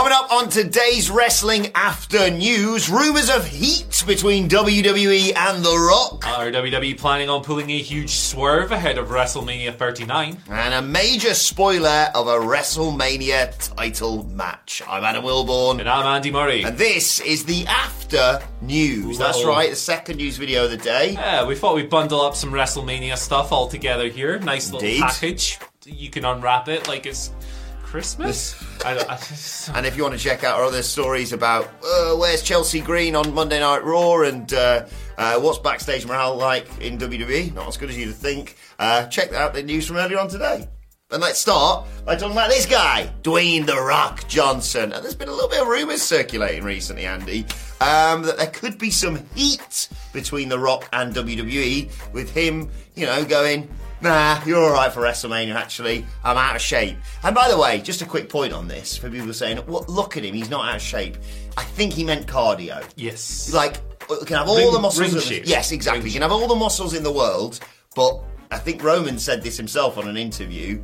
Coming 0.00 0.14
up 0.14 0.32
on 0.32 0.48
today's 0.48 1.10
Wrestling 1.10 1.72
After 1.74 2.30
News, 2.30 2.88
rumours 2.88 3.28
of 3.28 3.46
heat 3.46 4.02
between 4.06 4.48
WWE 4.48 5.36
and 5.36 5.62
The 5.62 5.76
Rock. 5.76 6.26
Uh, 6.26 6.36
Are 6.38 6.50
WWE 6.50 6.96
planning 6.96 7.28
on 7.28 7.44
pulling 7.44 7.68
a 7.68 7.76
huge 7.76 8.08
swerve 8.08 8.72
ahead 8.72 8.96
of 8.96 9.08
WrestleMania 9.08 9.76
39? 9.76 10.38
And 10.48 10.72
a 10.72 10.80
major 10.80 11.34
spoiler 11.34 12.08
of 12.14 12.28
a 12.28 12.38
WrestleMania 12.38 13.74
title 13.76 14.24
match. 14.24 14.80
I'm 14.88 15.04
Adam 15.04 15.22
Wilborn. 15.22 15.80
And 15.80 15.88
I'm 15.90 16.06
Andy 16.06 16.30
Murray. 16.30 16.62
And 16.62 16.78
this 16.78 17.20
is 17.20 17.44
the 17.44 17.66
After 17.66 18.40
News. 18.62 19.18
That's 19.18 19.44
right, 19.44 19.68
the 19.68 19.76
second 19.76 20.16
news 20.16 20.38
video 20.38 20.64
of 20.64 20.70
the 20.70 20.78
day. 20.78 21.12
Yeah, 21.12 21.46
we 21.46 21.56
thought 21.56 21.74
we'd 21.74 21.90
bundle 21.90 22.22
up 22.22 22.34
some 22.34 22.52
WrestleMania 22.52 23.18
stuff 23.18 23.52
all 23.52 23.68
together 23.68 24.08
here. 24.08 24.38
Nice 24.38 24.72
little 24.72 24.88
Indeed. 24.88 25.02
package. 25.02 25.58
You 25.84 26.08
can 26.08 26.24
unwrap 26.24 26.68
it 26.68 26.88
like 26.88 27.04
it's 27.04 27.32
Christmas. 27.82 28.54
I, 28.84 28.98
I, 28.98 29.18
And 29.76 29.86
if 29.86 29.96
you 29.96 30.02
want 30.02 30.16
to 30.16 30.20
check 30.20 30.44
out 30.44 30.58
our 30.58 30.64
other 30.64 30.82
stories 30.82 31.32
about 31.32 31.66
uh, 31.84 32.14
where's 32.16 32.42
Chelsea 32.42 32.80
Green 32.80 33.14
on 33.14 33.34
Monday 33.34 33.60
Night 33.60 33.84
Raw 33.84 34.22
and 34.22 34.52
uh, 34.52 34.86
uh, 35.18 35.38
what's 35.40 35.58
backstage 35.58 36.06
morale 36.06 36.36
like 36.36 36.66
in 36.80 36.98
WWE, 36.98 37.54
not 37.54 37.68
as 37.68 37.76
good 37.76 37.90
as 37.90 37.98
you'd 37.98 38.14
think, 38.14 38.56
uh, 38.78 39.06
check 39.06 39.32
out 39.32 39.54
the 39.54 39.62
news 39.62 39.86
from 39.86 39.96
earlier 39.96 40.18
on 40.18 40.28
today. 40.28 40.68
And 41.12 41.20
let's 41.20 41.40
start 41.40 41.86
by 42.06 42.14
talking 42.14 42.36
about 42.36 42.50
this 42.50 42.66
guy, 42.66 43.12
Dwayne 43.22 43.66
The 43.66 43.80
Rock 43.80 44.28
Johnson. 44.28 44.92
And 44.92 45.02
there's 45.02 45.16
been 45.16 45.28
a 45.28 45.32
little 45.32 45.48
bit 45.48 45.60
of 45.60 45.66
rumours 45.66 46.02
circulating 46.02 46.62
recently, 46.62 47.04
Andy, 47.04 47.40
um, 47.80 48.22
that 48.22 48.36
there 48.36 48.46
could 48.46 48.78
be 48.78 48.90
some 48.90 49.18
heat 49.34 49.88
between 50.12 50.48
The 50.48 50.58
Rock 50.58 50.88
and 50.92 51.12
WWE, 51.12 52.12
with 52.12 52.30
him, 52.30 52.70
you 52.94 53.06
know, 53.06 53.24
going, 53.24 53.68
Nah, 54.02 54.42
you're 54.46 54.58
all 54.62 54.72
right 54.72 54.90
for 54.92 55.00
WrestleMania. 55.02 55.54
Actually, 55.54 56.06
I'm 56.24 56.36
out 56.38 56.56
of 56.56 56.62
shape. 56.62 56.96
And 57.22 57.34
by 57.34 57.48
the 57.50 57.58
way, 57.58 57.80
just 57.80 58.00
a 58.00 58.06
quick 58.06 58.28
point 58.30 58.52
on 58.52 58.66
this 58.66 58.96
for 58.96 59.10
people 59.10 59.32
saying, 59.34 59.62
"Well, 59.66 59.84
look 59.88 60.16
at 60.16 60.24
him. 60.24 60.34
He's 60.34 60.48
not 60.48 60.68
out 60.68 60.76
of 60.76 60.82
shape." 60.82 61.16
I 61.56 61.64
think 61.64 61.92
he 61.92 62.04
meant 62.04 62.26
cardio. 62.26 62.82
yes. 62.96 63.52
Like, 63.52 63.76
you 64.08 64.18
can 64.24 64.36
have 64.38 64.48
all 64.48 64.56
Ring- 64.56 64.72
the 64.72 64.78
muscles. 64.80 65.30
ring 65.30 65.38
in- 65.42 65.48
yes, 65.48 65.70
exactly. 65.72 66.06
You 66.08 66.12
can 66.14 66.22
have 66.22 66.32
all 66.32 66.48
the 66.48 66.54
muscles 66.54 66.94
in 66.94 67.02
the 67.02 67.12
world, 67.12 67.60
but 67.94 68.18
I 68.50 68.58
think 68.58 68.82
Roman 68.82 69.18
said 69.18 69.42
this 69.42 69.56
himself 69.56 69.98
on 69.98 70.08
an 70.08 70.16
interview. 70.16 70.80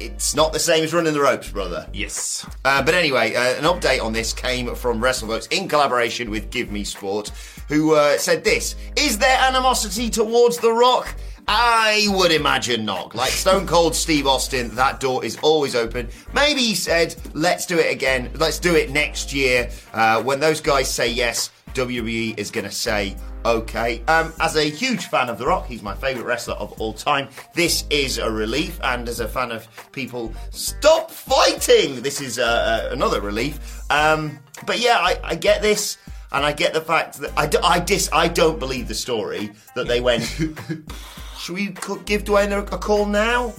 It's 0.00 0.34
not 0.34 0.52
the 0.52 0.58
same 0.58 0.84
as 0.84 0.92
running 0.92 1.14
the 1.14 1.20
ropes, 1.20 1.48
brother. 1.50 1.86
yes. 1.92 2.44
Uh, 2.66 2.82
but 2.82 2.94
anyway, 2.94 3.34
uh, 3.34 3.54
an 3.54 3.64
update 3.64 4.02
on 4.02 4.12
this 4.12 4.32
came 4.34 4.74
from 4.74 5.00
WrestleVotes 5.00 5.50
in 5.50 5.68
collaboration 5.68 6.30
with 6.30 6.50
Give 6.50 6.70
Me 6.70 6.84
Sport, 6.84 7.30
who 7.68 7.94
uh, 7.94 8.18
said 8.18 8.44
this 8.44 8.76
Is 8.96 9.16
there 9.18 9.38
animosity 9.40 10.10
towards 10.10 10.58
The 10.58 10.70
Rock? 10.72 11.14
I 11.48 12.06
would 12.10 12.32
imagine 12.32 12.84
not. 12.84 13.14
Like 13.14 13.30
Stone 13.30 13.66
Cold 13.66 13.94
Steve 13.94 14.26
Austin, 14.26 14.74
that 14.74 14.98
door 14.98 15.24
is 15.24 15.38
always 15.42 15.76
open. 15.76 16.08
Maybe 16.34 16.60
he 16.60 16.74
said, 16.74 17.14
let's 17.34 17.66
do 17.66 17.78
it 17.78 17.92
again. 17.92 18.30
Let's 18.34 18.58
do 18.58 18.74
it 18.74 18.90
next 18.90 19.32
year. 19.32 19.70
Uh, 19.92 20.22
when 20.22 20.40
those 20.40 20.60
guys 20.60 20.92
say 20.92 21.08
yes, 21.08 21.50
WWE 21.74 22.38
is 22.38 22.50
going 22.50 22.64
to 22.64 22.70
say 22.70 23.16
okay. 23.44 24.02
Um, 24.08 24.32
as 24.40 24.56
a 24.56 24.64
huge 24.64 25.06
fan 25.06 25.28
of 25.28 25.38
The 25.38 25.46
Rock, 25.46 25.66
he's 25.66 25.82
my 25.82 25.94
favourite 25.94 26.26
wrestler 26.26 26.54
of 26.54 26.72
all 26.80 26.92
time. 26.92 27.28
This 27.54 27.84
is 27.90 28.18
a 28.18 28.30
relief, 28.30 28.80
and 28.82 29.08
as 29.08 29.20
a 29.20 29.28
fan 29.28 29.52
of 29.52 29.68
people, 29.92 30.34
stop 30.50 31.10
fighting. 31.10 32.02
This 32.02 32.20
is 32.20 32.38
uh, 32.38 32.88
uh, 32.88 32.92
another 32.92 33.20
relief. 33.20 33.82
Um, 33.90 34.40
but 34.66 34.80
yeah, 34.80 34.98
I, 34.98 35.20
I 35.22 35.34
get 35.34 35.62
this. 35.62 35.98
And 36.32 36.44
I 36.44 36.52
get 36.52 36.74
the 36.74 36.80
fact 36.80 37.20
that 37.20 37.32
I, 37.36 37.48
I 37.62 37.78
dis 37.78 38.10
I 38.12 38.26
don't 38.26 38.58
believe 38.58 38.88
the 38.88 38.96
story 38.96 39.52
that 39.76 39.86
they 39.86 40.00
went. 40.00 40.24
Should 41.38 41.54
we 41.54 41.66
give 42.04 42.24
Dwayne 42.24 42.56
a, 42.56 42.78
call 42.78 43.06
now 43.06 43.52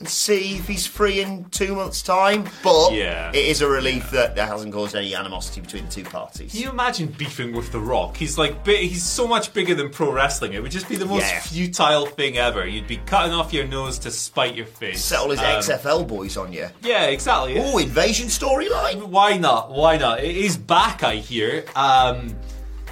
and 0.00 0.08
see 0.08 0.56
if 0.56 0.66
he's 0.68 0.86
free 0.86 1.20
in 1.20 1.44
two 1.50 1.74
months' 1.74 2.02
time? 2.02 2.44
But 2.62 2.92
Yeah. 2.92 3.30
it 3.30 3.36
is 3.46 3.62
a 3.62 3.68
relief 3.68 4.10
that 4.10 4.34
there 4.36 4.46
hasn't 4.46 4.72
caused 4.72 4.94
any 4.94 5.14
animosity 5.14 5.60
between 5.62 5.86
the 5.86 5.90
two 5.90 6.04
parties. 6.04 6.52
Can 6.52 6.60
you 6.60 6.70
imagine 6.70 7.08
beefing 7.16 7.52
with 7.54 7.72
The 7.72 7.78
Rock? 7.80 8.16
He's 8.16 8.36
like, 8.36 8.66
he's 8.66 9.02
so 9.02 9.26
much 9.26 9.52
bigger 9.54 9.74
than 9.74 9.90
pro 9.90 10.12
wrestling. 10.12 10.52
It 10.52 10.62
would 10.62 10.72
just 10.72 10.88
be 10.88 10.96
the 10.96 11.06
most 11.06 11.22
Yeah. 11.26 11.40
futile 11.40 12.06
thing 12.06 12.36
ever. 12.36 12.66
You'd 12.66 12.86
be 12.88 12.98
cutting 12.98 13.32
off 13.32 13.52
your 13.52 13.66
nose 13.66 13.98
to 14.00 14.10
spite 14.10 14.54
your 14.54 14.66
face. 14.66 15.02
Settle 15.02 15.30
his 15.30 15.40
Um, 15.40 15.46
XFL 15.46 16.04
boys 16.04 16.36
on 16.36 16.52
you. 16.52 16.68
Yeah, 16.82 17.04
exactly. 17.04 17.58
Oh, 17.58 17.78
invasion 17.78 18.28
storyline. 18.28 19.04
Why 19.04 19.36
not? 19.38 19.70
Why 19.70 19.96
not? 19.96 20.22
It 20.22 20.36
is 20.36 20.56
back, 20.56 21.02
I 21.02 21.16
hear. 21.16 21.64
Um, 21.74 22.36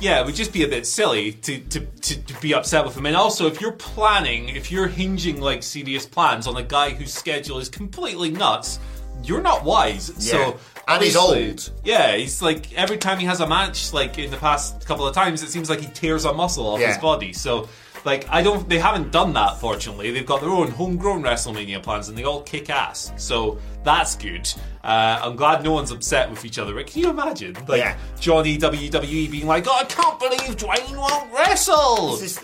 yeah, 0.02 0.20
it 0.20 0.26
would 0.26 0.34
just 0.34 0.52
be 0.52 0.64
a 0.64 0.68
bit 0.68 0.86
silly 0.86 1.32
to, 1.32 1.58
to, 1.60 1.80
to, 1.80 2.22
to 2.24 2.40
be 2.40 2.52
upset 2.54 2.84
with 2.84 2.96
him. 2.96 3.06
And 3.06 3.16
also, 3.16 3.46
if 3.46 3.60
you're 3.60 3.72
planning, 3.72 4.48
if 4.50 4.70
you're 4.72 4.88
hinging 4.88 5.40
like 5.40 5.62
serious 5.62 6.04
plans 6.06 6.46
on 6.46 6.56
a 6.56 6.62
guy 6.62 6.90
whose 6.90 7.14
schedule 7.14 7.58
is 7.60 7.68
completely 7.68 8.30
nuts, 8.30 8.80
you're 9.22 9.40
not 9.42 9.64
wise. 9.64 10.10
Yeah. 10.18 10.32
So 10.32 10.58
And 10.88 11.02
he's 11.02 11.14
old. 11.16 11.70
Yeah, 11.84 12.16
he's 12.16 12.42
like 12.42 12.72
every 12.74 12.98
time 12.98 13.18
he 13.20 13.26
has 13.26 13.40
a 13.40 13.46
match, 13.46 13.92
like 13.92 14.18
in 14.18 14.30
the 14.32 14.36
past 14.36 14.84
couple 14.86 15.06
of 15.06 15.14
times, 15.14 15.42
it 15.44 15.50
seems 15.50 15.70
like 15.70 15.80
he 15.80 15.86
tears 15.86 16.24
a 16.24 16.32
muscle 16.32 16.66
off 16.66 16.80
Yeah. 16.80 16.88
his 16.88 16.98
body. 16.98 17.32
So. 17.32 17.68
Like 18.04 18.28
I 18.28 18.42
don't, 18.42 18.68
they 18.68 18.78
haven't 18.78 19.12
done 19.12 19.32
that. 19.34 19.58
Fortunately, 19.60 20.10
they've 20.10 20.26
got 20.26 20.40
their 20.40 20.50
own 20.50 20.70
homegrown 20.70 21.22
WrestleMania 21.22 21.82
plans, 21.82 22.08
and 22.08 22.18
they 22.18 22.24
all 22.24 22.42
kick 22.42 22.68
ass. 22.70 23.12
So 23.16 23.58
that's 23.84 24.16
good. 24.16 24.52
Uh, 24.82 25.20
I'm 25.22 25.36
glad 25.36 25.62
no 25.62 25.72
one's 25.72 25.92
upset 25.92 26.28
with 26.28 26.44
each 26.44 26.58
other. 26.58 26.74
But 26.74 26.88
can 26.88 27.02
you 27.02 27.10
imagine, 27.10 27.54
like 27.68 27.78
Yeah. 27.78 27.96
Johnny 28.18 28.58
WWE 28.58 29.30
being 29.30 29.46
like, 29.46 29.66
"Oh, 29.68 29.78
I 29.78 29.84
can't 29.84 30.18
believe 30.18 30.56
Dwayne 30.56 30.96
won't 30.96 31.32
wrestle." 31.32 32.16
This 32.16 32.22
is, 32.38 32.40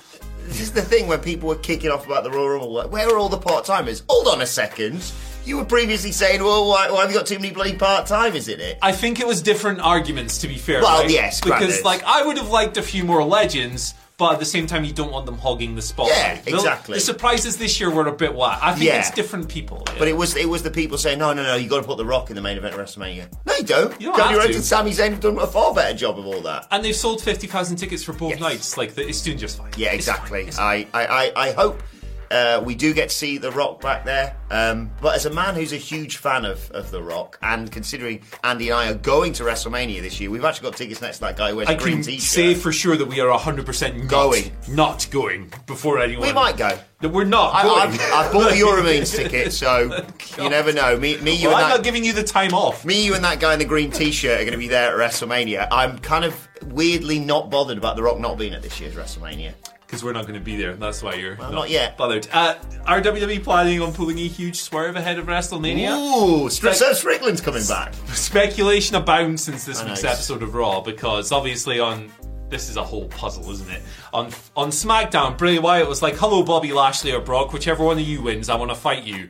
this 0.46 0.60
is 0.60 0.72
the 0.72 0.82
thing 0.82 1.08
when 1.08 1.18
people 1.20 1.48
were 1.48 1.56
kicking 1.56 1.90
off 1.90 2.06
about 2.06 2.22
the 2.24 2.30
Royal 2.30 2.50
Rumble. 2.50 2.72
Like, 2.72 2.92
where 2.92 3.08
are 3.08 3.18
all 3.18 3.28
the 3.28 3.38
part 3.38 3.64
timers? 3.64 4.02
Hold 4.08 4.28
on 4.28 4.40
a 4.40 4.46
second. 4.46 5.10
You 5.44 5.56
were 5.56 5.64
previously 5.64 6.12
saying, 6.12 6.42
well, 6.42 6.68
why, 6.68 6.90
why 6.90 7.00
have 7.00 7.10
you 7.10 7.16
got 7.16 7.24
too 7.26 7.36
many 7.38 7.50
bloody 7.54 7.74
part 7.74 8.06
timers 8.06 8.48
in 8.48 8.60
it? 8.60 8.76
I 8.82 8.92
think 8.92 9.18
it 9.18 9.26
was 9.26 9.40
different 9.40 9.80
arguments, 9.80 10.36
to 10.38 10.48
be 10.48 10.56
fair. 10.56 10.82
Well, 10.82 11.00
right? 11.02 11.10
yes, 11.10 11.40
because 11.40 11.58
granted. 11.58 11.84
like 11.86 12.02
I 12.04 12.22
would 12.26 12.36
have 12.36 12.50
liked 12.50 12.76
a 12.76 12.82
few 12.82 13.02
more 13.04 13.24
legends, 13.24 13.94
but 14.18 14.32
at 14.34 14.38
the 14.40 14.44
same 14.44 14.66
time, 14.66 14.84
you 14.84 14.92
don't 14.92 15.12
want 15.12 15.24
them 15.26 15.38
hogging 15.38 15.74
the 15.76 15.82
spotlight. 15.82 16.16
Yeah, 16.16 16.40
The- 16.42 16.54
exactly. 16.56 16.94
The, 16.94 17.00
surprises 17.00 17.56
this 17.56 17.78
year 17.80 17.88
were 17.90 18.06
a 18.08 18.12
bit 18.12 18.34
whack. 18.34 18.58
I 18.60 18.72
think 18.72 18.84
Yeah. 18.84 18.98
it's 18.98 19.12
different 19.12 19.48
people. 19.48 19.84
yeah. 19.86 19.94
But 19.98 20.08
it 20.08 20.16
was 20.16 20.36
it 20.36 20.48
was 20.48 20.62
the 20.62 20.70
people 20.70 20.98
saying, 20.98 21.18
no, 21.20 21.32
no, 21.32 21.42
no, 21.44 21.54
you 21.54 21.68
got 21.68 21.80
to 21.80 21.86
put 21.86 21.96
The 21.96 22.04
Rock 22.04 22.28
in 22.30 22.36
the 22.36 22.42
main 22.42 22.56
event 22.58 22.74
of 22.74 22.80
WrestleMania. 22.80 23.28
No, 23.46 23.54
you 23.56 23.62
don't. 23.64 24.00
You 24.00 24.08
don't 24.08 24.18
Cody 24.20 24.34
Rhodes 24.36 24.56
and 24.56 24.64
Sami 24.64 24.90
Zayn 24.90 25.10
have 25.10 25.20
done 25.20 25.38
a 25.38 25.46
far 25.46 25.72
better 25.72 25.96
job 25.96 26.18
of 26.18 26.26
all 26.26 26.40
that. 26.42 26.66
and 26.70 26.84
they've 26.84 26.94
sold 26.96 27.22
fifty 27.22 27.46
thousand 27.46 27.76
tickets 27.76 28.02
for 28.02 28.12
both 28.12 28.30
Yes. 28.32 28.40
nights. 28.40 28.76
Like 28.76 28.94
the, 28.94 29.06
it's 29.08 29.22
doing 29.22 29.38
just 29.38 29.56
fine. 29.56 29.70
Yeah, 29.76 29.92
It's 29.92 30.06
fine. 30.06 30.14
exactly. 30.16 30.42
It's 30.48 30.58
I, 30.58 30.86
I, 30.92 31.06
I, 31.06 31.32
I 31.48 31.50
hope 31.52 31.80
uh, 32.30 32.62
we 32.64 32.74
do 32.74 32.92
get 32.92 33.08
to 33.10 33.14
see 33.14 33.38
The 33.38 33.50
Rock 33.50 33.80
back 33.80 34.04
there. 34.04 34.36
Um, 34.50 34.90
but 35.00 35.14
as 35.14 35.26
a 35.26 35.30
man 35.30 35.54
who's 35.54 35.72
a 35.72 35.76
huge 35.76 36.16
fan 36.16 36.44
of, 36.44 36.70
of 36.70 36.90
The 36.90 37.02
Rock, 37.02 37.38
and 37.42 37.70
considering 37.70 38.22
Andy 38.44 38.70
and 38.70 38.78
I 38.78 38.90
are 38.90 38.94
going 38.94 39.32
to 39.34 39.42
WrestleMania 39.44 40.00
this 40.00 40.20
year, 40.20 40.30
we've 40.30 40.44
actually 40.44 40.70
got 40.70 40.76
tickets 40.78 41.00
next 41.00 41.18
to 41.18 41.24
that 41.24 41.36
guy 41.36 41.50
who 41.50 41.56
wears 41.56 41.68
I 41.68 41.72
a 41.72 41.78
green 41.78 41.96
can 41.96 42.04
t-shirt. 42.04 42.22
say 42.22 42.54
for 42.54 42.72
sure 42.72 42.96
that 42.96 43.06
we 43.06 43.20
are 43.20 43.38
100% 43.38 43.96
not 43.98 44.08
Going. 44.08 44.52
Not 44.68 45.06
going 45.10 45.52
before 45.66 45.98
anyone. 45.98 46.26
we 46.26 46.32
might 46.32 46.56
go. 46.56 46.78
No, 47.00 47.08
We're 47.10 47.24
not 47.24 47.54
I, 47.54 47.62
going. 47.62 47.80
I've, 47.80 48.12
I've 48.12 48.32
bought 48.32 48.50
the 48.50 48.56
Euromeans 48.56 49.14
ticket, 49.16 49.52
so 49.52 50.04
you 50.42 50.50
never 50.50 50.72
know. 50.72 50.96
Me, 50.98 51.16
me, 51.18 51.34
you, 51.36 51.48
well, 51.48 51.56
I'm 51.58 51.64
and 51.64 51.74
not 51.74 51.84
giving 51.84 52.04
you 52.04 52.12
the 52.12 52.24
time 52.24 52.52
off. 52.54 52.84
me, 52.84 53.04
you, 53.04 53.14
and 53.14 53.22
that 53.24 53.38
guy 53.38 53.52
in 53.52 53.58
the 53.58 53.64
green 53.64 53.90
T-shirt 53.90 54.32
are 54.40 54.44
going 54.44 54.52
to 54.52 54.58
be 54.58 54.68
there 54.68 55.00
at 55.00 55.10
WrestleMania. 55.10 55.68
I'm 55.70 55.98
kind 56.00 56.24
of 56.24 56.48
weirdly 56.66 57.18
not 57.20 57.50
bothered 57.50 57.78
about 57.78 57.94
The 57.96 58.02
Rock 58.02 58.18
not 58.18 58.36
being 58.36 58.52
at 58.52 58.62
this 58.62 58.80
year's 58.80 58.94
WrestleMania. 58.94 59.52
Because 59.88 60.04
we're 60.04 60.12
not 60.12 60.22
going 60.26 60.34
to 60.38 60.44
be 60.44 60.54
there. 60.54 60.74
That's 60.74 61.02
why 61.02 61.14
you're 61.14 61.36
Well, 61.36 61.50
not 61.50 61.70
yet. 61.70 61.96
bothered. 61.96 62.28
Uh, 62.30 62.56
are 62.86 63.00
WWE 63.00 63.42
planning 63.42 63.80
on 63.80 63.94
pulling 63.94 64.18
a 64.18 64.28
huge 64.28 64.60
swerve 64.60 64.96
ahead 64.96 65.18
of 65.18 65.24
WrestleMania? 65.24 65.96
Ooh, 65.96 66.42
Like- 66.44 66.74
so 66.76 66.92
Strickland's 66.92 67.40
coming 67.40 67.66
back. 67.66 67.94
Speculation 68.12 68.96
abounds 68.96 69.42
since 69.42 69.64
this 69.64 69.82
week's 69.82 70.04
episode 70.04 70.42
of 70.42 70.54
Raw 70.54 70.82
because 70.82 71.32
obviously 71.32 71.80
on 71.80 72.12
this 72.50 72.68
is 72.68 72.76
a 72.76 72.82
whole 72.84 73.06
puzzle, 73.08 73.50
isn't 73.50 73.70
it? 73.70 73.82
On 74.12 74.30
on 74.56 74.68
SmackDown, 74.70 75.36
Bray 75.38 75.58
Wyatt 75.58 75.88
was 75.88 76.02
like, 76.02 76.16
"Hello, 76.16 76.42
Bobby 76.42 76.72
Lashley 76.72 77.12
or 77.12 77.20
Brock, 77.20 77.52
whichever 77.54 77.82
one 77.84 77.98
of 77.98 78.06
you 78.06 78.22
wins, 78.22 78.48
I 78.50 78.56
want 78.56 78.70
to 78.70 78.74
fight 78.74 79.04
you." 79.04 79.28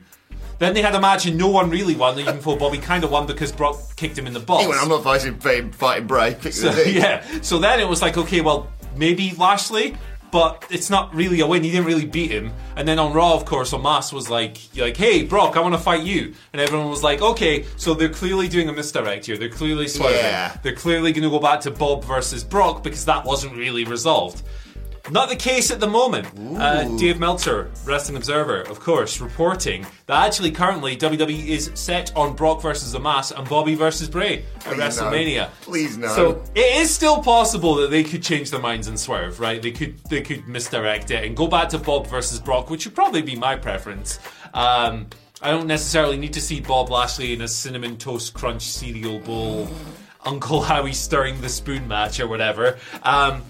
Then 0.59 0.75
they 0.75 0.83
had 0.83 0.95
a 0.97 1.01
match 1.01 1.27
and 1.27 1.37
no 1.39 1.47
one 1.49 1.71
really 1.71 1.95
won, 1.95 2.19
even 2.19 2.41
though 2.41 2.57
Bobby 2.57 2.79
kind 2.79 3.05
of 3.05 3.11
won 3.13 3.27
because 3.27 3.53
Brock 3.53 3.77
kicked 3.97 4.19
him 4.19 4.27
in 4.27 4.33
the 4.35 4.41
balls. 4.41 4.67
Went, 4.67 4.83
I'm 4.83 4.89
not 4.89 5.05
fighting, 5.05 5.39
fighting, 5.39 5.71
fighting 5.71 6.07
Bray. 6.09 6.37
So, 6.51 6.71
yeah. 6.83 7.23
So 7.43 7.59
then 7.59 7.79
it 7.79 7.89
was 7.89 8.03
like, 8.03 8.17
okay, 8.17 8.41
well, 8.41 8.67
maybe 8.97 9.33
Lashley, 9.39 9.97
but 10.31 10.65
it's 10.71 10.91
not 10.91 11.15
really 11.15 11.41
a 11.41 11.47
win. 11.47 11.63
He 11.63 11.71
didn't 11.71 11.87
really 11.87 12.07
beat 12.07 12.31
him. 12.31 12.53
And 12.77 12.87
then 12.87 12.99
on 12.99 13.13
Raw, 13.13 13.35
of 13.35 13.45
course, 13.45 13.73
Omos 13.73 14.13
was 14.13 14.29
like, 14.29 14.59
like, 14.77 14.97
hey, 14.97 15.25
Brock, 15.25 15.57
I 15.57 15.61
want 15.61 15.75
to 15.75 15.81
fight 15.81 16.03
you. 16.03 16.35
And 16.53 16.61
everyone 16.61 16.89
was 16.89 17.03
like, 17.03 17.23
okay, 17.23 17.67
so 17.77 17.95
they're 17.95 18.09
clearly 18.09 18.49
doing 18.49 18.69
a 18.69 18.73
misdirect 18.73 19.27
here. 19.27 19.37
They're 19.37 19.49
clearly 19.49 19.89
swerving. 19.89 20.19
Yeah. 20.19 20.57
They're 20.63 20.75
clearly 20.75 21.13
going 21.13 21.25
to 21.25 21.31
go 21.31 21.41
back 21.41 21.61
to 21.63 21.71
Bob 21.71 22.05
versus 22.05 22.45
Brock 22.45 22.83
because 22.83 23.05
that 23.07 23.25
wasn't 23.25 23.57
really 23.57 23.85
resolved. 23.85 24.43
Not 25.11 25.29
the 25.29 25.37
case 25.37 25.71
at 25.71 25.81
the 25.81 25.87
moment. 25.87 26.29
Uh, 26.59 26.85
Dave 26.97 27.19
Meltzer, 27.19 27.71
Wrestling 27.85 28.17
Observer, 28.17 28.63
of 28.63 28.81
course, 28.81 29.21
reporting 29.21 29.87
that 30.07 30.27
actually 30.27 30.51
currently 30.51 30.97
WWE 30.97 31.47
is 31.47 31.71
set 31.75 32.15
on 32.17 32.35
Brock 32.35 32.61
versus 32.61 32.95
Omos 32.95 33.37
and 33.37 33.49
Bobby 33.49 33.75
versus 33.75 34.09
Bray 34.09 34.39
at 34.39 34.63
Please 34.65 34.77
no. 34.77 34.83
WrestleMania. 34.85 35.49
Please 35.63 35.97
no. 35.97 36.09
So 36.09 36.43
it 36.55 36.77
is 36.77 36.91
still 36.91 37.23
possible 37.23 37.77
that 37.77 37.91
they 37.91 38.05
could 38.05 38.23
change 38.23 38.51
their 38.51 38.61
minds 38.61 38.89
and 38.89 38.99
swerve, 38.99 39.41
right? 39.41 39.61
They 39.63 39.73
could 39.73 39.99
they 40.05 40.21
could 40.21 40.47
misdirect 40.47 41.11
it 41.11 41.25
and 41.25 41.37
go 41.37 41.47
back 41.47 41.71
to 41.71 41.79
Bob 41.79 42.07
versus 42.07 42.41
Brock, 42.41 42.71
which 42.71 42.85
would 42.85 42.95
probably 42.95 43.23
be 43.23 43.37
my 43.37 43.57
preference. 43.57 44.19
Um, 44.55 45.07
I 45.41 45.53
don't 45.53 45.69
necessarily 45.69 46.17
need 46.17 46.33
to 46.33 46.41
see 46.41 46.61
Bob 46.61 46.91
Lashley 46.91 47.33
in 47.33 47.43
a 47.43 47.49
cinnamon 47.49 47.97
toast 47.97 48.35
crunch 48.35 48.63
cereal 48.63 49.21
bowl, 49.21 49.69
Uncle 50.25 50.61
Howdy 50.63 50.93
stirring 50.93 51.41
the 51.41 51.49
spoon 51.49 51.87
match 51.87 52.19
or 52.19 52.27
whatever. 52.27 52.79
Um, 53.05 53.43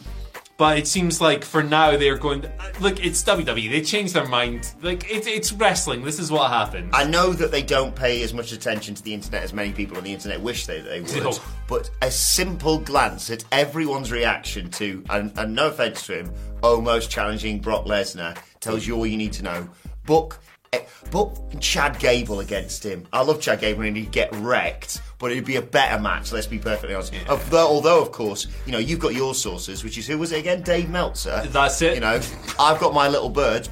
but 0.58 0.76
it 0.76 0.86
seems 0.88 1.20
like 1.20 1.44
for 1.44 1.62
now 1.62 1.96
they're 1.96 2.18
going. 2.18 2.42
To, 2.42 2.52
look, 2.80 3.02
it's 3.02 3.22
WWE. 3.22 3.70
They 3.70 3.80
changed 3.80 4.12
their 4.12 4.26
mind. 4.26 4.74
Like 4.82 5.08
it, 5.10 5.26
it's 5.26 5.52
wrestling. 5.52 6.02
This 6.04 6.18
is 6.18 6.30
what 6.30 6.50
happens. 6.50 6.90
I 6.92 7.04
know 7.04 7.32
that 7.32 7.50
they 7.52 7.62
don't 7.62 7.94
pay 7.94 8.22
as 8.22 8.34
much 8.34 8.52
attention 8.52 8.94
to 8.96 9.02
the 9.02 9.14
internet 9.14 9.44
as 9.44 9.52
many 9.52 9.72
people 9.72 9.96
on 9.96 10.04
the 10.04 10.12
internet 10.12 10.40
wish 10.40 10.66
they, 10.66 10.80
they 10.80 11.00
would, 11.00 11.22
No. 11.22 11.32
but 11.68 11.88
a 12.02 12.10
simple 12.10 12.78
glance 12.80 13.30
at 13.30 13.44
everyone's 13.52 14.10
reaction 14.10 14.68
to, 14.72 15.02
and, 15.10 15.32
and 15.38 15.54
no 15.54 15.68
offense 15.68 16.04
to 16.06 16.18
him, 16.18 16.32
Omos 16.62 17.08
challenging 17.08 17.60
Brock 17.60 17.84
Lesnar 17.86 18.36
tells 18.60 18.84
you 18.86 18.96
all 18.96 19.06
you 19.06 19.16
need 19.16 19.32
to 19.34 19.44
know. 19.44 19.68
Book, 20.06 20.40
eh, 20.72 20.80
book 21.10 21.36
Chad 21.60 21.98
Gable 21.98 22.40
against 22.40 22.84
him. 22.84 23.06
I 23.12 23.22
love 23.22 23.40
Chad 23.40 23.60
Gable 23.60 23.82
and 23.82 23.96
he'd 23.96 24.10
get 24.10 24.34
wrecked, 24.36 25.00
but 25.18 25.30
it'd 25.32 25.44
be 25.44 25.56
a 25.56 25.62
better 25.62 26.00
match. 26.00 26.32
Let's 26.32 26.46
be 26.46 26.58
perfectly 26.58 26.94
honest. 26.94 27.12
Of- 27.28 27.48
though- 27.50 27.66
although, 27.66 28.00
of 28.02 28.12
course, 28.12 28.46
you 28.66 28.72
know 28.72 28.78
you've 28.78 29.00
got 29.00 29.14
your 29.14 29.34
sources, 29.34 29.82
which 29.84 29.98
is 29.98 30.06
who 30.06 30.18
was 30.18 30.32
it 30.32 30.38
again? 30.40 30.62
Dave 30.62 30.88
Meltzer. 30.90 31.42
That's 31.46 31.80
it. 31.82 31.94
You 31.94 32.00
know, 32.00 32.20
I've 32.58 32.78
got 32.80 32.92
my 32.94 33.08
little 33.08 33.30
birds 33.30 33.68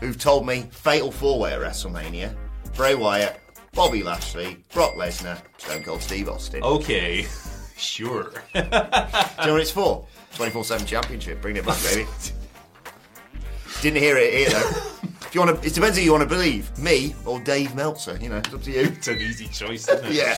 who've 0.00 0.18
told 0.18 0.46
me 0.46 0.68
fatal 0.70 1.10
four 1.10 1.38
way 1.40 1.52
at 1.54 1.60
WrestleMania: 1.60 2.34
Bray 2.76 2.94
Wyatt, 2.94 3.40
Bobby 3.72 4.02
Lashley, 4.02 4.58
Brock 4.72 4.94
Lesnar, 4.94 5.40
Stone 5.58 5.82
Cold 5.82 6.02
Steve 6.02 6.28
Austin. 6.28 6.62
okay, 6.62 7.26
sure. 7.76 8.30
Do 8.54 8.60
you 8.60 8.62
know 8.70 9.52
what 9.52 9.60
it's 9.60 9.70
for? 9.70 10.06
24 10.34 10.64
7 10.64 10.86
championship. 10.86 11.40
Bring 11.40 11.56
it 11.56 11.66
back, 11.66 11.82
baby. 11.82 12.06
Didn't 13.80 14.00
hear 14.02 14.16
it 14.16 14.32
here, 14.34 14.50
though. 14.50 15.07
If 15.28 15.34
you 15.34 15.42
want 15.42 15.60
to, 15.60 15.66
it 15.68 15.74
depends 15.74 15.98
who 15.98 16.02
you 16.02 16.12
want 16.12 16.22
to 16.22 16.28
believe 16.28 16.76
me 16.78 17.14
or 17.26 17.38
Dave 17.40 17.74
Meltzer. 17.74 18.16
You 18.20 18.30
know, 18.30 18.38
it's 18.38 18.54
up 18.54 18.62
to 18.62 18.70
you. 18.70 18.80
it's 18.80 19.08
an 19.08 19.18
easy 19.18 19.46
choice, 19.48 19.86
isn't 19.88 20.06
it? 20.06 20.12
Yeah. 20.18 20.37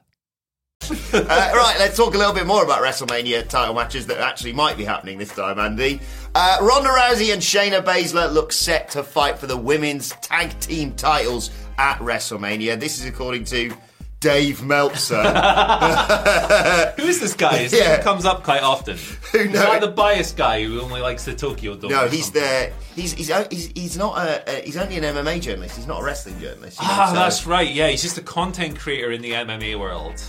Uh, 0.89 1.51
right, 1.53 1.75
let's 1.79 1.95
talk 1.95 2.15
a 2.15 2.17
little 2.17 2.33
bit 2.33 2.45
more 2.47 2.63
about 2.63 2.81
WrestleMania 2.81 3.47
title 3.47 3.73
matches 3.75 4.07
that 4.07 4.17
actually 4.19 4.53
might 4.53 4.77
be 4.77 4.83
happening 4.83 5.17
this 5.17 5.33
time, 5.33 5.59
Andy. 5.59 5.99
Uh, 6.33 6.57
Ronda 6.61 6.89
Rousey 6.89 7.33
and 7.33 7.41
Shayna 7.41 7.83
Baszler 7.83 8.31
look 8.31 8.51
set 8.51 8.89
to 8.91 9.03
fight 9.03 9.37
for 9.37 9.47
the 9.47 9.57
women's 9.57 10.09
tag 10.21 10.57
team 10.59 10.93
titles 10.93 11.51
at 11.77 11.97
WrestleMania. 11.99 12.79
This 12.79 12.99
is 12.99 13.05
according 13.05 13.45
to 13.45 13.73
Dave 14.21 14.61
Meltzer. 14.63 15.15
Who 16.97 17.03
is 17.07 17.19
this 17.19 17.33
guy? 17.33 17.57
His 17.57 17.73
Yeah. 17.73 18.01
comes 18.03 18.23
up 18.25 18.43
quite 18.43 18.61
often. 18.61 18.97
Who 19.31 19.45
knows? 19.49 19.81
the 19.81 19.87
biased 19.87 20.37
guy 20.37 20.63
who 20.63 20.79
only 20.79 21.01
likes 21.01 21.25
the 21.25 21.33
Tokyo 21.33 21.75
Dome? 21.75 21.89
no, 21.91 22.07
he's 22.07 22.25
something? 22.25 22.41
the 22.43 22.71
he's 22.95 23.13
he's 23.13 23.31
he's, 23.49 23.67
he's 23.75 23.97
not 23.97 24.17
a, 24.19 24.59
a 24.59 24.61
he's 24.63 24.77
only 24.77 24.97
an 24.97 25.03
MMA 25.03 25.41
journalist. 25.41 25.75
He's 25.75 25.87
not 25.87 26.01
a 26.01 26.03
wrestling 26.03 26.39
journalist. 26.39 26.79
you 26.79 26.87
know, 26.87 26.93
Ah, 26.93 27.07
so- 27.09 27.15
that's 27.15 27.47
right. 27.47 27.69
Yeah, 27.69 27.87
he's 27.87 28.03
just 28.03 28.17
a 28.19 28.21
content 28.21 28.77
creator 28.77 29.11
in 29.11 29.21
the 29.23 29.31
MMA 29.31 29.79
world. 29.79 30.21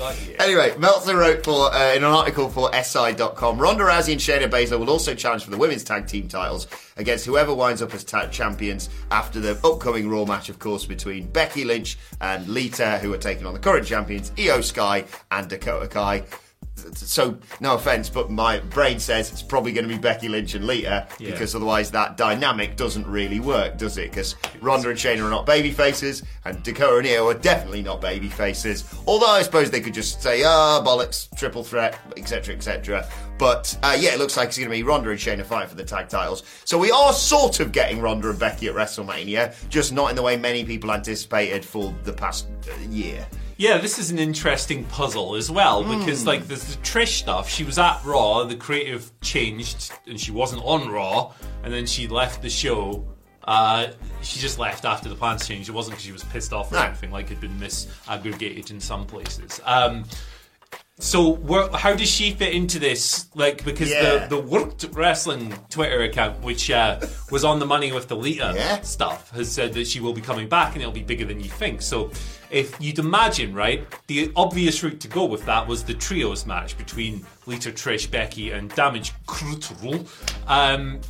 Got 0.00 0.26
you. 0.26 0.34
Anyway, 0.38 0.74
Meltzer 0.78 1.14
wrote 1.14 1.44
for 1.44 1.70
uh, 1.74 1.92
in 1.92 2.02
an 2.02 2.10
article 2.10 2.48
for 2.48 2.72
SI.com. 2.72 3.58
Ronda 3.58 3.84
Rousey 3.84 4.12
and 4.12 4.18
Shayna 4.18 4.50
Baszler 4.50 4.78
will 4.78 4.88
also 4.88 5.14
challenge 5.14 5.44
for 5.44 5.50
the 5.50 5.58
women's 5.58 5.84
tag 5.84 6.06
team 6.06 6.26
titles 6.26 6.68
against 6.96 7.26
whoever 7.26 7.52
winds 7.52 7.82
up 7.82 7.92
as 7.92 8.02
tag 8.02 8.30
champions 8.32 8.88
after 9.10 9.40
the 9.40 9.60
upcoming 9.62 10.08
Raw 10.08 10.24
match, 10.24 10.48
of 10.48 10.58
course, 10.58 10.86
between 10.86 11.26
Becky 11.26 11.64
Lynch 11.64 11.98
and 12.22 12.48
Lita, 12.48 12.98
who 13.02 13.12
are 13.12 13.18
taking 13.18 13.44
on 13.44 13.52
the 13.52 13.60
current 13.60 13.86
champions 13.86 14.32
Io 14.38 14.62
Sky 14.62 15.04
and 15.30 15.50
Dakota 15.50 15.86
Kai. 15.86 16.24
So, 16.94 17.38
no 17.60 17.74
offense, 17.74 18.08
but 18.08 18.30
my 18.30 18.58
brain 18.60 18.98
says 18.98 19.30
it's 19.32 19.42
probably 19.42 19.72
going 19.72 19.88
to 19.88 19.94
be 19.94 19.98
Becky 19.98 20.28
Lynch 20.28 20.54
and 20.54 20.66
Lita 20.66 21.06
Yeah. 21.18 21.30
because 21.30 21.54
otherwise 21.54 21.90
that 21.92 22.16
dynamic 22.16 22.76
doesn't 22.76 23.06
really 23.06 23.40
work, 23.40 23.78
does 23.78 23.98
it? 23.98 24.10
Because 24.10 24.36
Ronda 24.60 24.90
and 24.90 24.98
Shayna 24.98 25.24
are 25.26 25.30
not 25.30 25.46
baby 25.46 25.70
faces, 25.70 26.22
and 26.44 26.62
Dakota 26.62 26.98
and 26.98 27.06
Io 27.06 27.28
are 27.28 27.34
definitely 27.34 27.82
not 27.82 28.00
baby 28.00 28.28
faces. 28.28 28.84
Although 29.06 29.30
I 29.30 29.42
suppose 29.42 29.70
they 29.70 29.80
could 29.80 29.94
just 29.94 30.22
say, 30.22 30.42
ah, 30.44 30.82
bollocks, 30.84 31.28
triple 31.36 31.64
threat, 31.64 31.98
etc., 32.16 32.54
etc. 32.54 33.08
But 33.38 33.76
uh, 33.82 33.96
yeah, 33.98 34.10
it 34.12 34.18
looks 34.18 34.36
like 34.36 34.48
it's 34.48 34.58
going 34.58 34.68
to 34.68 34.74
be 34.76 34.82
Ronda 34.82 35.10
and 35.10 35.18
Shayna 35.18 35.44
fighting 35.46 35.70
for 35.70 35.74
the 35.74 35.84
tag 35.84 36.08
titles. 36.08 36.42
So 36.64 36.76
we 36.76 36.90
are 36.90 37.12
sort 37.12 37.60
of 37.60 37.72
getting 37.72 38.00
Ronda 38.00 38.28
and 38.30 38.38
Becky 38.38 38.68
at 38.68 38.74
WrestleMania, 38.74 39.54
just 39.70 39.92
not 39.94 40.10
in 40.10 40.16
the 40.16 40.22
way 40.22 40.36
many 40.36 40.64
people 40.64 40.92
anticipated 40.92 41.64
for 41.64 41.94
the 42.04 42.12
past 42.12 42.48
uh, 42.68 42.74
year. 42.90 43.26
Yeah, 43.60 43.76
this 43.76 43.98
is 43.98 44.10
an 44.10 44.18
interesting 44.18 44.84
puzzle 44.84 45.34
as 45.34 45.50
well 45.50 45.84
because, 45.84 46.24
like, 46.24 46.46
there's 46.48 46.64
the 46.64 46.80
Trish 46.82 47.18
stuff. 47.18 47.46
She 47.50 47.62
was 47.62 47.78
at 47.78 48.02
Raw, 48.06 48.44
the 48.44 48.56
creative 48.56 49.12
changed, 49.20 49.92
and 50.06 50.18
she 50.18 50.30
wasn't 50.30 50.62
on 50.64 50.88
Raw, 50.88 51.34
and 51.62 51.70
then 51.70 51.84
she 51.84 52.08
left 52.08 52.40
the 52.40 52.48
show. 52.48 53.06
Uh, 53.46 53.88
she 54.22 54.40
just 54.40 54.58
left 54.58 54.86
after 54.86 55.10
the 55.10 55.14
plans 55.14 55.46
changed. 55.46 55.68
It 55.68 55.72
wasn't 55.72 55.92
because 55.92 56.06
she 56.06 56.12
was 56.12 56.24
pissed 56.24 56.54
off 56.54 56.72
or 56.72 56.76
No. 56.76 56.82
anything, 56.84 57.10
like, 57.10 57.26
it 57.26 57.34
had 57.34 57.40
been 57.42 57.58
misaggregated 57.60 58.70
in 58.70 58.80
some 58.80 59.04
places. 59.04 59.60
Um, 59.66 60.06
so, 60.98 61.28
where, 61.28 61.68
how 61.68 61.94
does 61.94 62.08
she 62.10 62.30
fit 62.30 62.54
into 62.54 62.78
this? 62.78 63.26
Like, 63.34 63.62
because 63.62 63.90
Yeah. 63.90 64.26
the 64.26 64.36
the 64.36 64.40
Worked 64.42 64.88
Wrestling 64.92 65.52
Twitter 65.68 66.00
account, 66.00 66.40
which 66.42 66.70
uh, 66.70 66.98
was 67.30 67.44
on 67.44 67.58
the 67.58 67.66
money 67.66 67.92
with 67.92 68.08
the 68.08 68.16
Lita 68.16 68.54
Yeah. 68.56 68.80
stuff, 68.80 69.30
has 69.32 69.52
said 69.52 69.74
that 69.74 69.86
she 69.86 70.00
will 70.00 70.14
be 70.14 70.22
coming 70.22 70.48
back 70.48 70.72
and 70.72 70.80
it'll 70.80 70.94
be 70.94 71.02
bigger 71.02 71.26
than 71.26 71.40
you 71.40 71.50
think. 71.50 71.82
So, 71.82 72.10
if 72.50 72.80
you'd 72.80 72.98
imagine, 72.98 73.54
right, 73.54 73.86
the 74.06 74.32
obvious 74.36 74.82
route 74.82 75.00
to 75.00 75.08
go 75.08 75.24
with 75.24 75.44
that 75.46 75.66
was 75.66 75.84
the 75.84 75.94
trios 75.94 76.46
match 76.46 76.76
between 76.76 77.24
Lita, 77.46 77.70
Trish, 77.70 78.10
Becky, 78.10 78.50
and 78.50 78.74
Damage 78.74 79.12
Control. 79.26 80.04
Um, 80.46 81.00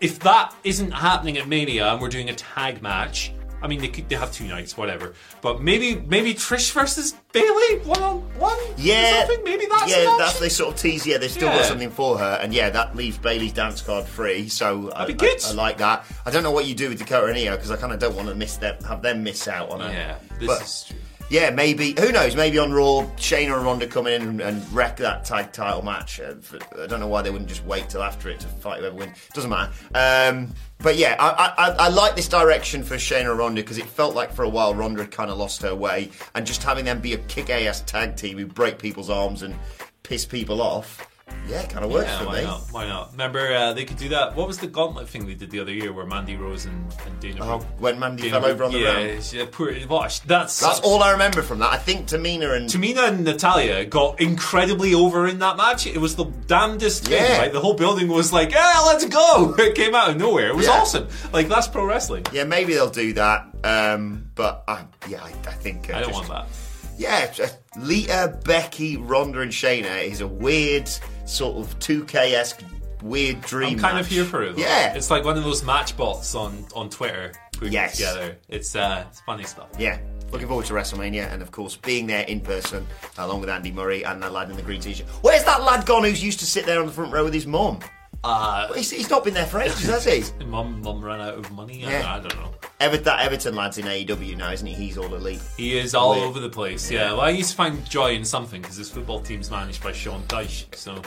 if 0.00 0.20
that 0.20 0.54
isn't 0.64 0.92
happening 0.92 1.38
at 1.38 1.48
Mania 1.48 1.92
and 1.92 2.00
we're 2.00 2.08
doing 2.08 2.30
a 2.30 2.34
tag 2.34 2.82
match, 2.82 3.32
I 3.60 3.66
mean 3.66 3.80
they 3.80 3.88
could 3.88 4.08
they 4.08 4.14
have 4.16 4.32
two 4.32 4.46
nights, 4.46 4.76
whatever. 4.76 5.14
But 5.40 5.60
maybe 5.60 5.96
maybe 6.06 6.34
Trish 6.34 6.72
versus 6.72 7.14
Bayley 7.32 7.78
one 7.84 8.02
on 8.02 8.18
one. 8.38 8.58
Yeah, 8.76 9.26
something? 9.26 9.44
maybe 9.44 9.66
that's 9.66 9.90
yeah. 9.90 10.14
That's 10.18 10.38
they 10.38 10.48
sort 10.48 10.74
of 10.74 10.80
tease. 10.80 11.06
Yeah, 11.06 11.18
they've 11.18 11.30
still 11.30 11.48
got 11.48 11.64
something 11.64 11.90
for 11.90 12.18
her, 12.18 12.38
and 12.40 12.54
yeah, 12.54 12.70
that 12.70 12.94
leaves 12.94 13.18
Bayley's 13.18 13.52
dance 13.52 13.82
card 13.82 14.06
free. 14.06 14.48
So 14.48 14.90
I, 14.92 15.00
That'd 15.00 15.18
be 15.18 15.26
good. 15.26 15.44
I, 15.44 15.50
I 15.50 15.52
like 15.54 15.78
that. 15.78 16.04
I 16.24 16.30
don't 16.30 16.42
know 16.42 16.52
what 16.52 16.66
you 16.66 16.74
do 16.74 16.88
with 16.88 16.98
Dakota 16.98 17.26
and 17.26 17.36
Io 17.38 17.56
because 17.56 17.70
I 17.70 17.76
kind 17.76 17.92
of 17.92 17.98
don't 17.98 18.14
want 18.14 18.28
to 18.28 18.34
miss 18.34 18.56
them, 18.56 18.76
have 18.84 19.02
them 19.02 19.22
miss 19.24 19.48
out 19.48 19.70
on 19.70 19.80
it. 19.80 19.92
Yeah, 19.92 20.18
this 20.38 20.46
But- 20.46 20.62
is 20.62 20.84
true. 20.88 20.96
Yeah, 21.30 21.50
maybe. 21.50 21.94
Who 22.00 22.10
knows? 22.10 22.34
Maybe 22.34 22.56
on 22.58 22.72
Raw, 22.72 23.02
Shayna 23.16 23.54
and 23.54 23.62
Ronda 23.62 23.86
come 23.86 24.06
in 24.06 24.22
and, 24.22 24.40
and 24.40 24.72
wreck 24.72 24.96
that 24.96 25.26
tag 25.26 25.52
title 25.52 25.82
match. 25.82 26.22
I 26.22 26.86
don't 26.86 27.00
know 27.00 27.06
why 27.06 27.20
they 27.20 27.28
wouldn't 27.28 27.50
just 27.50 27.62
wait 27.66 27.90
till 27.90 28.02
after 28.02 28.30
it 28.30 28.40
to 28.40 28.46
fight 28.48 28.80
whoever 28.80 28.96
wins. 28.96 29.18
Doesn't 29.34 29.50
matter. 29.50 29.70
Um, 29.94 30.54
but 30.80 30.96
yeah, 30.96 31.16
I, 31.18 31.54
I, 31.58 31.86
I- 31.86 31.88
like 31.88 32.14
this 32.16 32.28
direction 32.28 32.82
for 32.82 32.94
Shayna 32.94 33.36
Ronda 33.36 33.62
because 33.62 33.78
it 33.78 33.86
felt 33.86 34.14
like 34.14 34.32
for 34.32 34.44
a 34.44 34.48
while 34.48 34.74
Ronda 34.74 35.02
had 35.02 35.10
kind 35.10 35.30
of 35.30 35.36
lost 35.38 35.62
her 35.62 35.74
way, 35.74 36.10
and 36.34 36.46
just 36.46 36.62
having 36.62 36.84
them 36.84 37.00
be 37.00 37.12
a 37.14 37.18
kick-ass 37.18 37.82
tag 37.82 38.16
team 38.16 38.38
who 38.38 38.46
break 38.46 38.78
people's 38.78 39.10
arms 39.10 39.42
and 39.42 39.54
piss 40.02 40.24
people 40.24 40.62
off. 40.62 41.06
Yeah, 41.48 41.64
kind 41.66 41.84
of 41.84 41.90
works 41.90 42.06
Yeah, 42.08 42.18
for 42.18 42.26
why 42.26 42.38
me. 42.40 42.44
not? 42.44 42.60
Why 42.70 42.86
not? 42.86 43.12
Remember, 43.12 43.52
uh, 43.54 43.72
they 43.72 43.84
could 43.86 43.96
do 43.96 44.10
that. 44.10 44.36
What 44.36 44.46
was 44.46 44.58
the 44.58 44.66
gauntlet 44.66 45.08
thing 45.08 45.26
they 45.26 45.34
did 45.34 45.50
the 45.50 45.60
other 45.60 45.72
year 45.72 45.92
where 45.94 46.04
Mandy 46.04 46.36
Rose 46.36 46.66
and, 46.66 46.92
and 47.06 47.20
Dana 47.20 47.38
Oh, 47.40 47.58
Brooke- 47.58 47.66
when 47.80 47.98
Mandy 47.98 48.24
Dana 48.24 48.32
fell 48.32 48.40
Brooke- 48.42 48.52
over 48.54 48.64
on 48.64 48.72
the 48.72 48.78
yeah, 48.78 48.92
ground. 49.06 49.32
yeah, 49.32 49.44
poor, 49.50 49.72
watch, 49.88 50.20
that's 50.22 50.60
That's 50.60 50.80
all 50.80 51.02
I 51.02 51.12
remember 51.12 51.40
from 51.42 51.60
that. 51.60 51.72
I 51.72 51.78
think 51.78 52.06
Tamina 52.06 52.54
and 52.56 52.68
Tamina 52.68 53.08
and 53.08 53.24
Natalya 53.24 53.84
got 53.86 54.20
incredibly 54.20 54.92
over 54.94 55.26
in 55.26 55.38
that 55.38 55.56
match. 55.56 55.86
It 55.86 55.98
was 55.98 56.16
the 56.16 56.24
damnedest 56.46 57.04
thing, 57.04 57.12
Yeah. 57.22 57.38
right? 57.38 57.52
The 57.52 57.60
whole 57.60 57.74
building 57.74 58.08
was 58.08 58.32
like, 58.32 58.50
"Yeah, 58.52 58.82
let's 58.86 59.06
go!" 59.06 59.54
It 59.58 59.74
came 59.74 59.94
out 59.94 60.10
of 60.10 60.16
nowhere. 60.18 60.48
It 60.48 60.56
was 60.56 60.66
Yeah. 60.66 60.72
awesome. 60.80 61.08
Like 61.32 61.48
that's 61.48 61.66
pro 61.66 61.84
wrestling. 61.84 62.26
Yeah, 62.32 62.44
maybe 62.44 62.74
they'll 62.74 62.90
do 62.90 63.14
that. 63.14 63.46
Um, 63.64 64.26
but 64.34 64.64
I, 64.68 64.82
yeah, 65.08 65.22
I, 65.24 65.28
I 65.48 65.52
think 65.52 65.88
uh, 65.90 65.96
I 65.96 66.00
don't 66.00 66.10
just- 66.12 66.28
want 66.28 66.46
that. 66.48 66.67
Yeah, 66.98 67.32
Lita, 67.78 68.38
Becky, 68.44 68.96
Ronda, 68.96 69.40
and 69.40 69.52
Shayna 69.52 70.02
is 70.04 70.20
a 70.20 70.26
weird 70.26 70.88
sort 71.26 71.56
of 71.56 71.78
2K 71.78 72.32
esque 72.34 72.60
weird 73.02 73.40
dream. 73.42 73.74
I'm 73.74 73.78
kind 73.78 73.94
match. 73.96 74.06
of 74.06 74.10
here 74.10 74.24
for 74.24 74.42
it. 74.42 74.56
Though. 74.56 74.62
Yeah, 74.62 74.94
it's 74.94 75.10
like 75.10 75.24
one 75.24 75.38
of 75.38 75.44
those 75.44 75.62
match 75.64 75.96
bots 75.96 76.34
on 76.34 76.66
on 76.74 76.90
Twitter 76.90 77.32
putting 77.52 77.72
Yes. 77.72 77.96
together. 77.96 78.36
It's 78.48 78.74
uh, 78.74 79.04
it's 79.08 79.20
funny 79.20 79.44
stuff. 79.44 79.68
yeah. 79.78 79.98
Looking 80.30 80.46
forward 80.48 80.66
to 80.66 80.74
WrestleMania 80.74 81.32
and, 81.32 81.40
of 81.40 81.52
course, 81.52 81.76
being 81.76 82.06
there 82.06 82.24
in 82.24 82.40
person 82.40 82.86
along 83.16 83.40
with 83.40 83.48
Andy 83.48 83.72
Murray 83.72 84.04
and 84.04 84.22
the 84.22 84.28
lad 84.28 84.50
in 84.50 84.56
the 84.56 84.62
green 84.62 84.78
t 84.80 84.92
shirt. 84.92 85.06
Where's 85.22 85.42
that 85.44 85.62
lad 85.62 85.86
gone 85.86 86.04
who's 86.04 86.22
used 86.22 86.40
to 86.40 86.46
sit 86.46 86.66
there 86.66 86.80
on 86.80 86.86
the 86.86 86.92
front 86.92 87.14
row 87.14 87.24
with 87.24 87.32
his 87.32 87.46
mum? 87.46 87.78
Uh, 88.24 88.72
He's, 88.74 88.90
he's 88.90 89.08
not 89.10 89.24
been 89.24 89.34
there 89.34 89.46
for 89.46 89.60
ages, 89.60 89.84
has 89.84 90.04
he? 90.04 90.24
mum, 90.44 90.82
mum 90.82 91.02
ran 91.04 91.20
out 91.20 91.34
of 91.34 91.50
money. 91.52 91.84
I, 91.86 91.90
Yeah. 91.90 92.02
don't, 92.02 92.10
I 92.10 92.28
don't 92.28 92.36
know. 92.36 92.54
Ever, 92.80 92.96
that 92.98 93.20
Everton 93.24 93.54
lad's 93.54 93.78
in 93.78 93.84
AEW 93.86 94.36
now, 94.36 94.52
isn't 94.52 94.66
he? 94.66 94.74
He's 94.74 94.98
all 94.98 95.12
elite. 95.14 95.40
He 95.56 95.78
is 95.78 95.94
all 95.94 96.14
Weird. 96.14 96.24
over 96.28 96.40
the 96.40 96.48
place. 96.48 96.90
Yeah. 96.90 97.12
Well, 97.12 97.20
I 97.22 97.30
used 97.30 97.50
to 97.50 97.56
find 97.56 97.84
joy 97.88 98.12
in 98.14 98.24
something 98.24 98.60
because 98.60 98.76
his 98.76 98.90
football 98.90 99.20
team's 99.20 99.50
managed 99.50 99.82
by 99.82 99.92
Sean 99.92 100.22
Dyche. 100.24 100.72
So 100.74 101.00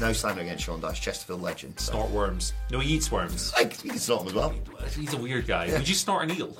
No 0.00 0.12
slander 0.12 0.42
against 0.42 0.64
Sean 0.64 0.80
Dyche, 0.80 1.00
Chesterfield 1.00 1.42
legend. 1.42 1.78
So. 1.78 1.92
snort 1.92 2.10
worms. 2.10 2.52
No, 2.70 2.80
he 2.80 2.94
eats 2.94 3.10
worms. 3.12 3.52
Like, 3.54 3.82
you 3.84 3.90
can 3.90 3.98
snort 3.98 4.20
them 4.20 4.28
as 4.28 4.34
well. 4.34 4.54
He's 4.98 5.12
a 5.14 5.18
weird 5.18 5.46
guy. 5.46 5.70
Would 5.72 5.88
you 5.88 5.94
snort 5.94 6.28
an 6.30 6.36
eel? 6.36 6.56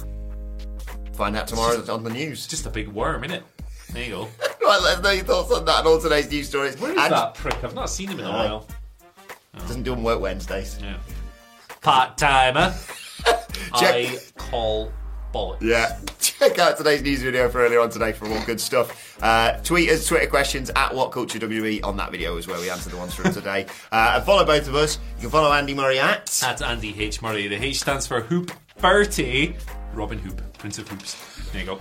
Find 1.15 1.37
out 1.37 1.47
tomorrow 1.49 1.83
on 1.93 2.03
the 2.05 2.11
news. 2.11 2.47
Just 2.47 2.67
a 2.67 2.71
big 2.71 2.89
worm, 2.89 3.23
innit? 3.23 3.43
There 3.93 4.05
you 4.05 4.11
go. 4.11 4.29
Right, 4.65 4.81
let 4.81 4.97
us 4.97 5.03
know 5.05 5.11
your 5.11 5.25
thoughts 5.25 5.53
on 5.53 5.67
that 5.67 5.81
and 5.81 5.87
all 5.89 6.01
today's 6.01 6.31
news 6.31 6.49
stories. 6.49 6.81
Where 6.81 6.93
is 6.93 6.99
and 6.99 7.13
that 7.13 7.35
prick? 7.35 7.63
I've 7.63 7.75
not 7.75 7.91
seen 7.91 8.09
him 8.09 8.19
in 8.21 8.25
a 8.25 8.31
Uh, 8.31 8.63
while. 9.59 9.67
doesn't 9.67 9.83
do 9.83 9.95
them 9.95 10.03
work 10.05 10.21
Wednesdays. 10.21 10.79
Yeah. 10.81 10.97
Part 11.81 12.17
timer. 12.19 12.75
Check- 13.77 14.07
I 14.07 14.19
call 14.37 14.93
bollocks. 15.33 15.61
Yeah. 15.63 15.99
Check 16.21 16.59
out 16.59 16.77
today's 16.77 17.03
news 17.03 17.23
video 17.23 17.49
for 17.49 17.61
earlier 17.61 17.81
on 17.81 17.91
today 17.91 18.13
for 18.13 18.27
more 18.27 18.43
good 18.47 18.61
stuff. 18.61 19.19
Uh, 19.23 19.59
tweet 19.63 19.91
us 19.91 20.07
Twitter 20.07 20.27
questions 20.29 20.71
at 20.71 20.91
WhatCultureWE 20.93 21.85
on 21.85 21.97
that 21.97 22.11
video 22.11 22.37
is 22.37 22.47
where 22.47 22.59
we 22.61 22.71
answer 22.71 22.91
the 22.91 22.97
ones 22.97 23.15
from 23.15 23.33
today. 23.33 23.67
Uh, 23.93 24.15
and 24.17 24.25
follow 24.25 24.45
both 24.45 24.67
of 24.67 24.75
us. 24.75 24.99
You 25.17 25.23
can 25.23 25.31
follow 25.31 25.53
Andy 25.53 25.73
Murray 25.73 26.01
at. 26.01 26.27
That's 26.27 26.61
Andy 26.63 27.01
H. 27.01 27.23
Murray. 27.23 27.47
The 27.47 27.55
H 27.63 27.79
stands 27.81 28.07
for 28.09 28.21
Hoop 28.23 28.51
Bertie. 28.81 29.55
Robin 29.93 30.19
Hoop, 30.19 30.41
Prince 30.59 30.79
of 30.79 30.89
Hoops. 30.89 31.15
There 31.53 31.61
you 31.61 31.67
go. 31.67 31.81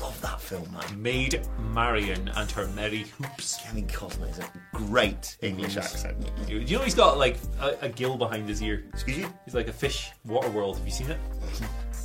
Love 0.00 0.20
that 0.22 0.40
film, 0.40 0.70
man. 0.72 1.02
Maid 1.02 1.46
Marian 1.74 2.28
and 2.36 2.50
her 2.52 2.68
merry 2.68 3.04
hoops. 3.18 3.58
Kevin 3.62 3.86
Costner 3.86 4.30
is 4.30 4.38
a 4.38 4.48
great 4.72 5.36
English 5.42 5.76
accent. 5.76 6.30
You 6.46 6.58
you 6.58 6.78
know 6.78 6.84
he's 6.84 6.94
got 6.94 7.18
like 7.18 7.36
a, 7.60 7.76
a 7.82 7.88
gill 7.88 8.16
behind 8.16 8.48
his 8.48 8.62
ear. 8.62 8.84
Excuse 8.92 9.18
you? 9.18 9.34
He's 9.44 9.54
like 9.54 9.68
a 9.68 9.72
fish. 9.72 10.10
Waterworld. 10.26 10.76
Have 10.76 10.84
you 10.86 10.92
seen 10.92 11.10
it? 11.10 11.18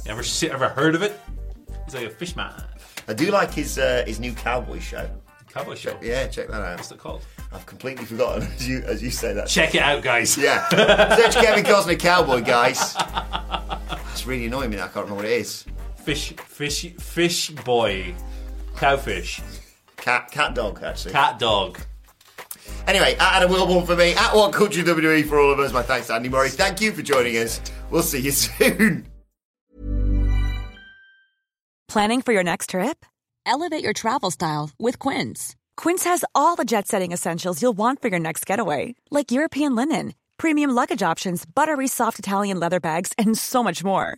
Ever 0.08 0.24
se- 0.24 0.50
ever 0.50 0.70
heard 0.70 0.96
of 0.96 1.02
it? 1.04 1.20
He's 1.86 1.94
like 1.94 2.08
a 2.08 2.10
fish 2.10 2.36
man. 2.36 2.54
I 3.08 3.14
do 3.14 3.30
like 3.32 3.54
his 3.54 3.78
uh, 3.78 4.04
his 4.08 4.20
new 4.20 4.34
cowboy 4.34 4.80
show. 4.80 5.08
Cowboy 5.50 5.76
show. 5.76 5.96
Yeah, 6.02 6.26
check 6.28 6.48
that 6.48 6.62
out. 6.62 6.78
What's 6.78 6.92
it 6.92 6.98
called? 6.98 7.24
I've 7.52 7.66
completely 7.68 8.06
forgotten 8.06 8.42
as 8.56 8.68
you 8.68 8.80
as 8.80 9.04
you 9.04 9.12
say 9.12 9.34
that. 9.34 9.48
Check 9.48 9.76
it 9.76 9.82
out, 9.84 10.02
guys. 10.02 10.36
Yeah. 10.36 10.68
Search 11.16 11.36
Kevin 11.36 11.64
Costner 11.64 12.00
cowboy, 12.00 12.42
guys. 12.42 12.96
It's 14.12 14.26
really 14.26 14.46
annoying 14.48 14.72
me 14.72 14.78
I 14.78 14.82
can't 14.82 14.96
remember 14.96 15.16
what 15.16 15.26
it 15.26 15.32
is. 15.32 15.66
Fish, 16.04 16.34
fish, 16.34 16.94
fish 17.00 17.50
boy, 17.50 18.14
cowfish, 18.76 19.42
Cat 19.98 20.30
cat 20.32 20.54
dog 20.54 20.82
actually. 20.84 21.14
cat 21.14 21.40
dog. 21.40 21.80
Anyway, 22.88 23.14
at 23.14 23.42
Adam 23.42 23.50
Wilborn 23.52 23.86
for 23.86 23.96
me, 23.96 24.14
at 24.14 24.36
What 24.36 24.52
Culture 24.52 24.84
WWE 24.84 25.26
for 25.28 25.40
all 25.40 25.52
of 25.54 25.60
us. 25.60 25.72
My 25.72 25.82
thanks 25.82 26.08
to 26.08 26.14
Andy 26.16 26.28
Murray. 26.30 26.50
Thank 26.50 26.82
you 26.82 26.92
for 26.92 27.02
joining 27.02 27.38
us. 27.38 27.62
We'll 27.90 28.04
see 28.04 28.20
you 28.20 28.32
soon. 28.44 29.08
Planning 31.88 32.22
for 32.22 32.34
your 32.34 32.44
next 32.44 32.72
trip? 32.72 33.06
Elevate 33.46 33.84
your 33.84 33.94
travel 33.94 34.32
style 34.32 34.72
with 34.80 35.00
Quince. 35.00 35.56
Quince 35.78 36.04
has 36.04 36.26
all 36.36 36.56
the 36.56 36.66
jet 36.66 36.88
setting 36.88 37.12
essentials 37.14 37.62
you'll 37.62 37.74
want 37.78 38.02
for 38.02 38.08
your 38.10 38.20
next 38.20 38.46
getaway, 38.46 38.96
like 39.12 39.32
European 39.32 39.76
linen, 39.76 40.14
premium 40.38 40.72
luggage 40.72 41.04
options, 41.04 41.46
buttery 41.46 41.88
soft 41.88 42.20
Italian 42.20 42.60
leather 42.60 42.80
bags, 42.80 43.14
and 43.18 43.38
so 43.38 43.64
much 43.64 43.84
more. 43.84 44.18